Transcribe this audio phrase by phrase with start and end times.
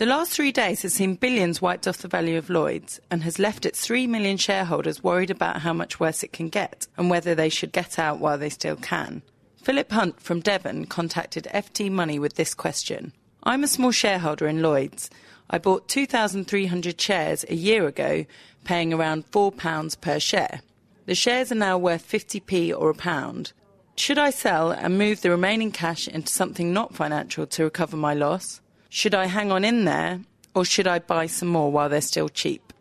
[0.00, 3.38] The last three days has seen billions wiped off the value of Lloyd's and has
[3.38, 7.34] left its 3 million shareholders worried about how much worse it can get and whether
[7.34, 9.20] they should get out while they still can.
[9.62, 13.12] Philip Hunt from Devon contacted FT Money with this question.
[13.42, 15.10] I'm a small shareholder in Lloyd's.
[15.50, 18.24] I bought 2,300 shares a year ago,
[18.64, 20.62] paying around £4 per share.
[21.04, 23.52] The shares are now worth 50p or a pound.
[23.96, 28.14] Should I sell and move the remaining cash into something not financial to recover my
[28.14, 28.62] loss?
[28.92, 30.20] Should I hang on in there
[30.52, 32.72] or should I buy some more while they're still cheap?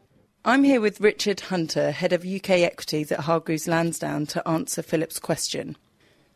[0.44, 5.20] I'm here with Richard Hunter, Head of UK Equities at Hargreaves Lansdown, to answer Philip's
[5.20, 5.78] question.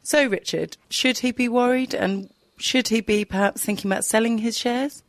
[0.03, 4.55] So, Richard, should he be worried and should he be perhaps thinking about selling his
[4.55, 5.01] shares?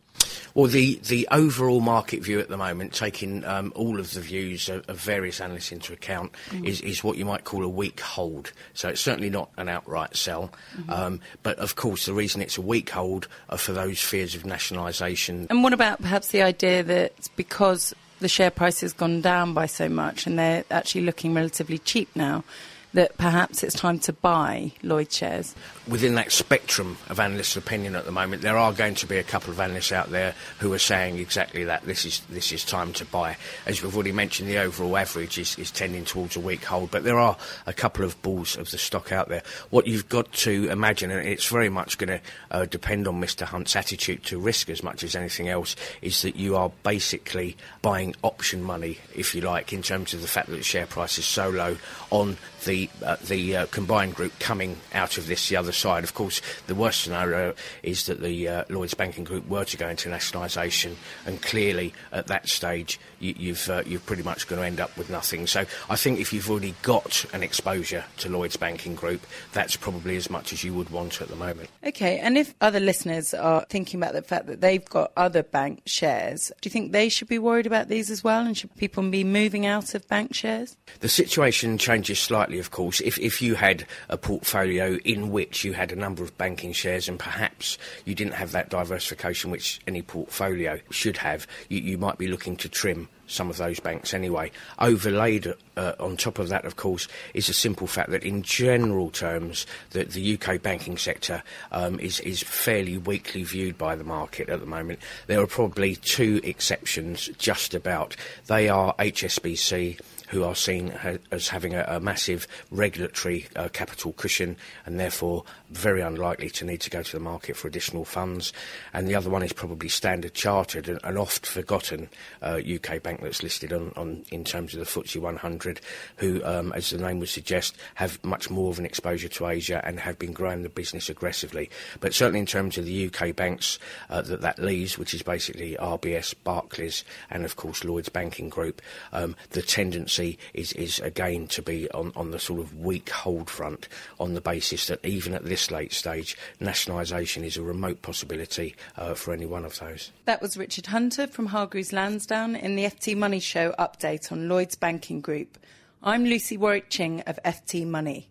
[0.54, 4.68] Well, the, the overall market view at the moment, taking um, all of the views
[4.68, 6.64] of, of various analysts into account, mm.
[6.64, 8.52] is, is what you might call a weak hold.
[8.72, 10.52] So it's certainly not an outright sell.
[10.76, 10.90] Mm-hmm.
[10.90, 14.46] Um, but of course, the reason it's a weak hold are for those fears of
[14.46, 15.48] nationalisation.
[15.50, 19.66] And what about perhaps the idea that because the share price has gone down by
[19.66, 22.44] so much and they're actually looking relatively cheap now,
[22.94, 25.54] that perhaps it's time to buy Lloyd shares?
[25.86, 29.22] Within that spectrum of analysts' opinion at the moment, there are going to be a
[29.22, 31.82] couple of analysts out there who are saying exactly that.
[31.84, 33.36] This is this is time to buy.
[33.66, 37.04] As we've already mentioned, the overall average is, is tending towards a weak hold, but
[37.04, 39.42] there are a couple of bulls of the stock out there.
[39.70, 43.44] What you've got to imagine, and it's very much going to uh, depend on Mr.
[43.44, 48.14] Hunt's attitude to risk as much as anything else, is that you are basically buying
[48.22, 51.26] option money, if you like, in terms of the fact that the share price is
[51.26, 51.76] so low
[52.10, 56.04] on the uh, the uh, combined group coming out of this the other side.
[56.04, 59.88] Of course, the worst scenario is that the uh, Lloyd's Banking Group were to go
[59.88, 60.96] into nationalisation,
[61.26, 64.96] and clearly at that stage you, you've uh, you're pretty much going to end up
[64.96, 65.46] with nothing.
[65.46, 70.16] So I think if you've already got an exposure to Lloyd's Banking Group, that's probably
[70.16, 71.70] as much as you would want at the moment.
[71.86, 75.82] Okay, and if other listeners are thinking about the fact that they've got other bank
[75.86, 79.02] shares, do you think they should be worried about these as well, and should people
[79.10, 80.76] be moving out of bank shares?
[81.00, 83.00] The situation changes slightly, of course.
[83.00, 87.08] If if you had a portfolio in which you had a number of banking shares
[87.08, 92.18] and perhaps you didn't have that diversification which any portfolio should have, you, you might
[92.18, 94.50] be looking to trim some of those banks anyway.
[94.80, 99.08] Overlaid uh, on top of that, of course, is a simple fact that in general
[99.10, 101.42] terms, that the UK banking sector
[101.72, 104.98] um, is, is fairly weakly viewed by the market at the moment.
[105.26, 108.16] There are probably two exceptions just about.
[108.46, 110.90] They are HSBC who are seen
[111.30, 116.80] as having a, a massive regulatory uh, capital cushion and therefore very unlikely to need
[116.80, 118.52] to go to the market for additional funds.
[118.92, 122.08] And the other one is probably Standard Chartered, an, an oft forgotten
[122.42, 125.80] uh, UK bank that's listed on, on, in terms of the FTSE 100,
[126.16, 129.82] who, um, as the name would suggest, have much more of an exposure to Asia
[129.84, 131.70] and have been growing the business aggressively.
[132.00, 135.76] But certainly in terms of the UK banks uh, that that leaves, which is basically
[135.78, 138.80] RBS, Barclays, and of course Lloyd's Banking Group,
[139.12, 143.50] um, the tendency is, is again to be on, on the sort of weak hold
[143.50, 143.88] front
[144.18, 149.14] on the basis that even at this late stage, nationalisation is a remote possibility uh,
[149.14, 150.10] for any one of those.
[150.24, 154.76] That was Richard Hunter from Hargreaves Lansdown in the FT Money Show update on Lloyd's
[154.76, 155.58] Banking Group.
[156.02, 158.28] I'm Lucy Warwick Ching of FT Money.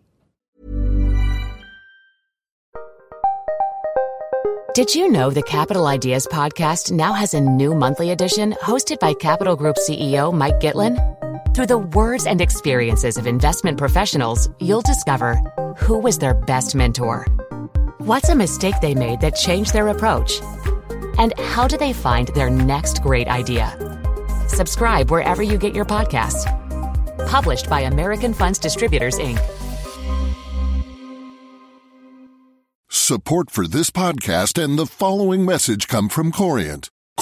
[4.74, 9.14] Did you know the Capital Ideas podcast now has a new monthly edition hosted by
[9.14, 10.98] Capital Group CEO Mike Gitlin?
[11.54, 15.36] Through the words and experiences of investment professionals, you'll discover
[15.76, 17.26] who was their best mentor,
[17.98, 20.40] what's a mistake they made that changed their approach,
[21.16, 23.70] and how do they find their next great idea.
[24.48, 26.44] Subscribe wherever you get your podcasts.
[27.28, 29.38] Published by American Funds Distributors, Inc.
[32.90, 36.90] Support for this podcast and the following message come from Corient.